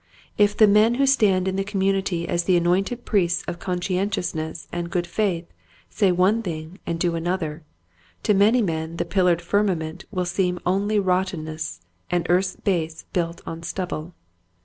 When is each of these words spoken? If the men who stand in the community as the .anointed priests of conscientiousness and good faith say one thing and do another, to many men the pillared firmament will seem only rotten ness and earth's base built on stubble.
If 0.35 0.57
the 0.57 0.65
men 0.65 0.95
who 0.95 1.05
stand 1.05 1.47
in 1.47 1.57
the 1.57 1.63
community 1.63 2.27
as 2.27 2.45
the 2.45 2.57
.anointed 2.57 3.05
priests 3.05 3.43
of 3.47 3.59
conscientiousness 3.59 4.67
and 4.71 4.89
good 4.89 5.05
faith 5.05 5.45
say 5.91 6.11
one 6.11 6.41
thing 6.41 6.79
and 6.87 6.99
do 6.99 7.13
another, 7.13 7.61
to 8.23 8.33
many 8.33 8.63
men 8.63 8.97
the 8.97 9.05
pillared 9.05 9.43
firmament 9.43 10.05
will 10.09 10.25
seem 10.25 10.57
only 10.65 10.97
rotten 10.99 11.43
ness 11.43 11.81
and 12.09 12.25
earth's 12.31 12.55
base 12.55 13.05
built 13.13 13.41
on 13.45 13.61
stubble. 13.61 14.15